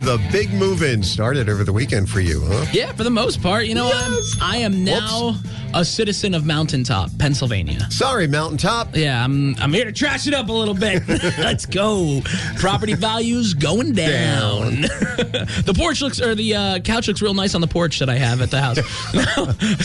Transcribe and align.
The 0.00 0.16
big 0.30 0.52
move 0.52 0.84
in 0.84 1.02
started 1.02 1.48
over 1.48 1.64
the 1.64 1.72
weekend 1.72 2.08
for 2.08 2.20
you, 2.20 2.40
huh? 2.46 2.66
Yeah, 2.72 2.92
for 2.92 3.02
the 3.02 3.10
most 3.10 3.42
part. 3.42 3.66
You 3.66 3.74
know, 3.74 3.88
Yes. 3.88 4.36
I'm, 4.40 4.50
I 4.54 4.56
am 4.58 4.84
now 4.84 5.34
a 5.74 5.84
citizen 5.84 6.34
of 6.34 6.46
Mountaintop, 6.46 7.10
Pennsylvania. 7.18 7.80
Sorry, 7.90 8.28
Mountaintop. 8.28 8.94
Yeah, 8.96 9.22
I'm 9.24 9.56
I'm 9.56 9.72
here 9.72 9.84
to 9.84 9.90
trash 9.92 10.28
it 10.28 10.34
up 10.34 10.50
a 10.50 10.52
little 10.52 10.72
bit. 10.74 11.02
Let's 11.38 11.66
go. 11.66 12.20
Property 12.58 12.94
values 12.94 13.54
going 13.54 13.92
down. 13.92 14.82
the 14.82 15.74
porch 15.76 16.00
looks 16.00 16.20
or 16.20 16.36
the 16.36 16.54
uh, 16.54 16.78
couch 16.78 17.08
looks 17.08 17.20
real 17.20 17.34
nice 17.34 17.56
on 17.56 17.60
the 17.60 17.66
porch 17.66 17.98
that 17.98 18.08
I 18.08 18.14
have 18.18 18.40
at 18.40 18.52
the 18.52 18.60
house. 18.62 18.76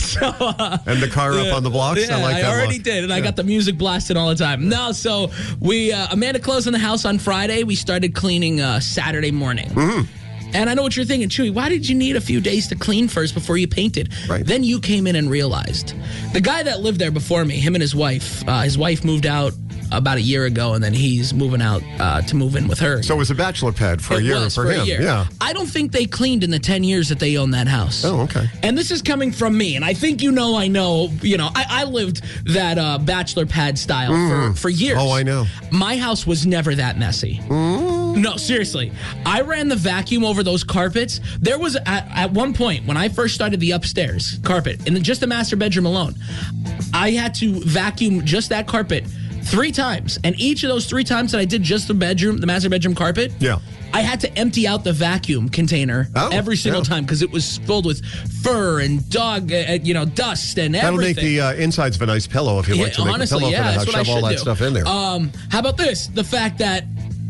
so 0.00 0.28
uh, 0.38 0.78
And 0.86 1.02
the 1.02 1.08
car 1.08 1.32
up 1.32 1.52
on 1.56 1.64
the 1.64 1.70
blocks. 1.70 2.06
yeah, 2.08 2.16
I 2.18 2.22
like 2.22 2.36
that. 2.40 2.44
I 2.44 2.54
already 2.56 2.78
did, 2.78 3.02
and 3.02 3.12
I 3.12 3.20
got 3.20 3.34
the 3.34 3.42
music 3.44 3.76
blasting 3.76 4.16
all 4.16 4.28
the 4.28 4.36
time. 4.36 4.68
No, 4.68 4.92
so 4.92 5.32
we 5.58 5.92
uh, 5.92 6.06
Amanda 6.12 6.38
closed 6.38 6.68
on 6.68 6.72
the 6.72 6.78
house 6.78 7.04
on 7.04 7.18
Friday. 7.18 7.64
We 7.64 7.74
started 7.74 8.14
cleaning 8.14 8.60
uh, 8.60 8.78
Saturday 8.78 9.32
morning. 9.32 9.70
Mm-hmm. 9.70 10.03
And 10.54 10.70
I 10.70 10.74
know 10.74 10.82
what 10.82 10.96
you're 10.96 11.04
thinking, 11.04 11.28
Chewy. 11.28 11.52
Why 11.52 11.68
did 11.68 11.88
you 11.88 11.94
need 11.94 12.16
a 12.16 12.20
few 12.20 12.40
days 12.40 12.68
to 12.68 12.76
clean 12.76 13.08
first 13.08 13.34
before 13.34 13.58
you 13.58 13.66
painted? 13.68 14.12
Right. 14.28 14.46
Then 14.46 14.62
you 14.62 14.80
came 14.80 15.06
in 15.06 15.16
and 15.16 15.28
realized 15.28 15.94
the 16.32 16.40
guy 16.40 16.62
that 16.62 16.80
lived 16.80 16.98
there 16.98 17.10
before 17.10 17.44
me, 17.44 17.56
him 17.56 17.74
and 17.74 17.82
his 17.82 17.94
wife. 17.94 18.46
Uh, 18.48 18.62
his 18.62 18.78
wife 18.78 19.04
moved 19.04 19.26
out 19.26 19.52
about 19.92 20.16
a 20.16 20.20
year 20.20 20.44
ago, 20.44 20.74
and 20.74 20.82
then 20.82 20.92
he's 20.92 21.32
moving 21.34 21.62
out 21.62 21.82
uh, 22.00 22.20
to 22.22 22.36
move 22.36 22.56
in 22.56 22.68
with 22.68 22.78
her. 22.80 23.02
So 23.02 23.14
it 23.14 23.18
was 23.18 23.30
a 23.30 23.34
bachelor 23.34 23.72
pad 23.72 24.02
for 24.02 24.14
a 24.14 24.20
year 24.20 24.40
for, 24.44 24.64
for 24.64 24.70
him. 24.70 24.80
a 24.80 24.84
year. 24.84 25.02
Yeah. 25.02 25.26
I 25.40 25.52
don't 25.52 25.66
think 25.66 25.92
they 25.92 26.06
cleaned 26.06 26.42
in 26.44 26.50
the 26.50 26.58
10 26.58 26.84
years 26.84 27.08
that 27.08 27.18
they 27.18 27.36
owned 27.36 27.54
that 27.54 27.68
house. 27.68 28.04
Oh, 28.04 28.20
okay. 28.22 28.46
And 28.62 28.76
this 28.76 28.90
is 28.90 29.02
coming 29.02 29.32
from 29.32 29.56
me. 29.56 29.76
And 29.76 29.84
I 29.84 29.94
think 29.94 30.22
you 30.22 30.32
know, 30.32 30.56
I 30.56 30.68
know, 30.68 31.10
you 31.22 31.36
know, 31.36 31.50
I, 31.54 31.66
I 31.68 31.84
lived 31.84 32.22
that 32.46 32.78
uh, 32.78 32.98
bachelor 32.98 33.46
pad 33.46 33.78
style 33.78 34.12
for, 34.52 34.58
for 34.58 34.68
years. 34.68 34.98
Oh, 35.00 35.12
I 35.12 35.22
know. 35.22 35.46
My 35.70 35.96
house 35.96 36.26
was 36.26 36.46
never 36.46 36.74
that 36.74 36.98
messy. 36.98 37.40
No, 38.14 38.36
seriously. 38.36 38.92
I 39.26 39.40
ran 39.40 39.68
the 39.68 39.76
vacuum 39.76 40.24
over 40.24 40.42
those 40.42 40.62
carpets. 40.64 41.20
There 41.40 41.58
was 41.58 41.76
at, 41.76 42.06
at 42.14 42.30
one 42.32 42.54
point 42.54 42.86
when 42.86 42.96
I 42.96 43.08
first 43.08 43.34
started 43.34 43.60
the 43.60 43.72
upstairs 43.72 44.38
carpet, 44.42 44.86
in 44.86 45.02
just 45.02 45.20
the 45.20 45.26
master 45.26 45.56
bedroom 45.56 45.86
alone, 45.86 46.14
I 46.92 47.10
had 47.10 47.34
to 47.36 47.60
vacuum 47.60 48.24
just 48.24 48.48
that 48.50 48.66
carpet 48.66 49.04
three 49.42 49.72
times. 49.72 50.18
And 50.24 50.38
each 50.40 50.62
of 50.64 50.68
those 50.70 50.86
three 50.86 51.04
times 51.04 51.32
that 51.32 51.38
I 51.38 51.44
did 51.44 51.62
just 51.62 51.88
the 51.88 51.94
bedroom, 51.94 52.38
the 52.38 52.46
master 52.46 52.68
bedroom 52.70 52.94
carpet, 52.94 53.32
Yeah. 53.40 53.58
I 53.92 54.00
had 54.00 54.18
to 54.22 54.38
empty 54.38 54.66
out 54.66 54.82
the 54.82 54.92
vacuum 54.92 55.48
container 55.48 56.08
Oh, 56.16 56.28
every 56.32 56.56
single 56.56 56.80
yeah. 56.82 56.88
time 56.88 57.04
because 57.04 57.22
it 57.22 57.30
was 57.30 57.58
filled 57.58 57.86
with 57.86 58.04
fur 58.42 58.80
and 58.80 59.08
dog, 59.08 59.52
uh, 59.52 59.56
uh, 59.56 59.72
you 59.82 59.94
know, 59.94 60.04
dust 60.04 60.58
and 60.58 60.74
everything. 60.74 60.96
That'll 60.96 60.98
make 60.98 61.16
the 61.16 61.40
uh, 61.40 61.52
insides 61.54 61.94
of 61.94 62.02
a 62.02 62.06
nice 62.06 62.26
pillow 62.26 62.58
if 62.58 62.66
you 62.66 62.74
Yeah, 62.74 62.84
like 62.84 62.92
to 62.94 63.04
make 63.04 63.14
honestly, 63.14 63.36
a 63.36 63.40
pillow 63.40 63.50
yeah, 63.52 63.58
for 63.78 63.84
the 63.86 63.92
house. 63.92 64.06
Shove 64.06 64.16
all 64.16 64.22
that 64.22 64.32
do. 64.32 64.38
stuff 64.38 64.60
in 64.62 64.72
there. 64.72 64.86
Um, 64.86 65.30
how 65.50 65.60
about 65.60 65.76
this? 65.76 66.08
The 66.08 66.24
fact 66.24 66.58
that 66.58 66.84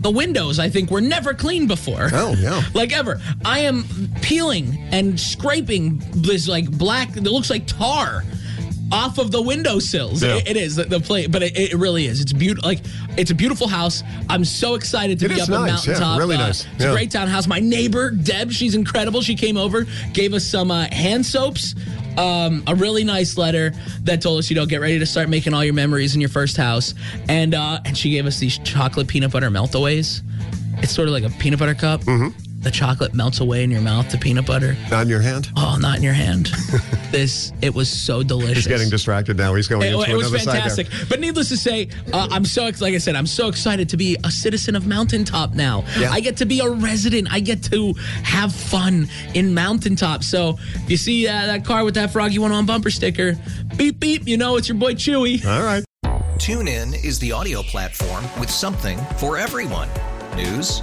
the 0.05 0.11
windows, 0.11 0.59
I 0.59 0.69
think, 0.69 0.91
were 0.91 1.01
never 1.01 1.33
cleaned 1.35 1.67
before. 1.67 2.11
Oh, 2.13 2.35
yeah. 2.39 2.63
like 2.75 2.93
ever. 2.93 3.21
I 3.45 3.61
am 3.61 3.85
peeling 4.21 4.77
and 4.93 5.19
scraping 5.19 6.01
this 6.15 6.47
like 6.47 6.71
black. 6.71 7.17
It 7.17 7.23
looks 7.23 7.49
like 7.51 7.67
tar. 7.67 8.23
Off 8.93 9.17
of 9.19 9.33
the 9.33 9.41
windowsills, 9.41 10.23
Yeah. 10.23 10.37
It- 10.37 10.49
it 10.51 10.57
is 10.59 10.77
the, 10.77 10.85
the 10.85 11.01
plate, 11.01 11.33
but 11.33 11.43
it, 11.43 11.57
it 11.59 11.75
really 11.75 12.05
is. 12.07 12.21
It's 12.21 12.35
beautiful. 12.35 12.69
Like 12.69 12.81
it's 13.17 13.31
a 13.31 13.35
beautiful 13.35 13.67
house. 13.67 14.03
I'm 14.29 14.45
so 14.45 14.75
excited 14.75 15.19
to 15.21 15.25
It 15.25 15.29
be 15.31 15.41
up 15.41 15.49
on 15.49 15.67
nice, 15.67 15.87
yeah, 15.87 15.93
mountaintop. 15.95 16.19
really 16.19 16.37
Uh, 16.37 16.47
nice. 16.47 16.67
It's 16.75 16.85
Yeah. 16.85 16.91
a 16.91 16.93
great 16.93 17.11
townhouse. 17.11 17.47
My 17.47 17.61
neighbor 17.61 18.11
Deb, 18.11 18.53
she's 18.53 18.75
incredible. 18.75 19.23
She 19.23 19.35
came 19.37 19.57
over, 19.57 19.87
gave 20.13 20.35
us 20.35 20.45
some 20.45 20.71
uh, 20.71 20.87
hand 20.93 21.25
soaps, 21.25 21.75
um, 22.19 22.63
a 22.67 22.75
really 22.75 23.05
nice 23.05 23.37
letter 23.37 23.73
that 24.03 24.23
told 24.23 24.39
us, 24.39 24.51
you 24.51 24.57
know, 24.57 24.67
get 24.67 24.81
ready 24.81 24.99
to 24.99 25.07
start 25.07 25.29
making 25.29 25.55
all 25.55 25.65
your 25.65 25.75
memories 25.75 26.15
in 26.15 26.21
your 26.21 26.31
first 26.31 26.57
house, 26.57 26.95
and 27.29 27.55
uh, 27.55 27.81
and 27.85 27.97
she 27.97 28.11
gave 28.11 28.27
us 28.27 28.39
these 28.39 28.59
chocolate 28.59 29.09
peanut 29.09 29.33
butter 29.33 29.51
meltaways. 29.51 30.23
It's 30.79 30.93
sort 30.93 31.09
of 31.09 31.15
like 31.15 31.25
a 31.25 31.31
peanut 31.39 31.59
butter 31.59 31.75
cup. 31.75 32.03
Mm-hmm. 32.03 32.44
The 32.65 32.71
chocolate 32.71 33.13
melts 33.15 33.41
away 33.41 33.63
in 33.63 33.71
your 33.71 33.83
mouth. 33.83 34.11
The 34.11 34.17
peanut 34.19 34.47
butter. 34.47 34.77
On 34.91 35.09
your 35.09 35.21
hand? 35.21 35.51
Oh, 35.57 35.77
not 35.79 35.99
in 35.99 36.03
your 36.03 36.15
hand. 36.15 36.47
this 37.13 37.53
it 37.63 37.75
was 37.75 37.89
so 37.91 38.23
delicious. 38.23 38.57
He's 38.57 38.67
getting 38.67 38.89
distracted 38.89 39.37
now. 39.37 39.55
He's 39.55 39.69
going 39.69 39.83
It, 39.83 39.93
into 39.95 40.11
it 40.11 40.15
was 40.17 40.29
another 40.29 40.39
side 40.39 40.55
fantastic. 40.55 40.89
there. 40.89 41.07
But 41.09 41.21
needless 41.21 41.51
to 41.51 41.57
say, 41.59 41.89
uh, 42.13 42.29
I'm 42.31 42.45
so 42.47 42.65
ex- 42.67 42.81
like 42.81 42.95
I 42.95 42.99
said, 42.99 43.17
I'm 43.17 43.27
so 43.27 43.49
excited 43.49 43.89
to 43.91 43.97
be 43.99 44.17
a 44.25 44.31
citizen 44.31 44.75
of 44.77 44.87
Mountaintop 44.87 45.55
now. 45.55 45.85
Yeah. 45.99 46.11
I 46.11 46.21
get 46.21 46.39
to 46.39 46.47
be 46.47 46.61
a 46.61 46.69
resident. 46.71 47.29
I 47.31 47.41
get 47.41 47.63
to 47.65 47.93
have 48.23 48.55
fun 48.55 49.09
in 49.35 49.53
Mountaintop. 49.55 50.25
So 50.25 50.57
if 50.75 50.91
you 50.91 50.97
see 50.97 51.29
uh, 51.29 51.33
that 51.47 51.65
car 51.65 51.85
with 51.85 51.95
that 51.97 52.11
Froggy 52.13 52.39
101 52.39 52.65
bumper 52.67 52.91
sticker, 52.91 53.37
beep 53.77 54.01
beep, 54.01 54.27
you 54.27 54.37
know 54.39 54.57
it's 54.57 54.69
your 54.69 54.79
boy 54.79 54.95
Chewy. 54.95 55.45
All 55.45 55.63
right. 55.63 55.85
TuneIn 56.39 57.05
is 57.05 57.19
the 57.19 57.31
audio 57.33 57.63
platform 57.63 58.25
with 58.41 58.51
something 58.51 58.99
for 59.19 59.37
everyone. 59.39 59.89
News, 60.35 60.83